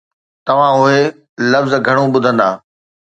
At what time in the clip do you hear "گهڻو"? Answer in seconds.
1.85-2.03